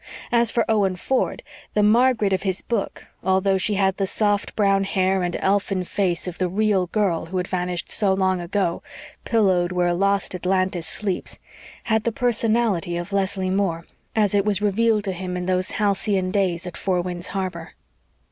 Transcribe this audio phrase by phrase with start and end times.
[0.31, 1.43] As for Owen Ford,
[1.75, 6.27] the "Margaret" of his book, although she had the soft brown hair and elfin face
[6.27, 8.81] of the real girl who had vanished so long ago,
[9.25, 11.37] "pillowed where lost Atlantis sleeps,"
[11.83, 13.85] had the personality of Leslie Moore,
[14.15, 17.75] as it was revealed to him in those halcyon days at Four Winds Harbor.